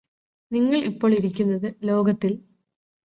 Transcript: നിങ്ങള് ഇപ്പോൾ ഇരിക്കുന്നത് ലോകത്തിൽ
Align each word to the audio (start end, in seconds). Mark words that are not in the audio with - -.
നിങ്ങള് 0.51 0.83
ഇപ്പോൾ 0.83 1.15
ഇരിക്കുന്നത് 1.15 1.73
ലോകത്തിൽ 1.83 2.33